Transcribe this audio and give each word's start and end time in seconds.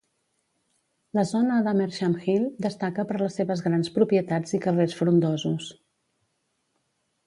La 1.17 1.25
zona 1.31 1.57
d'Amersham 1.67 2.17
Hill 2.25 2.49
destaca 2.69 3.07
per 3.13 3.21
les 3.25 3.39
seves 3.43 3.63
grans 3.69 3.95
propietats 4.01 4.59
i 4.61 4.65
carrers 4.69 5.01
frondosos. 5.03 5.73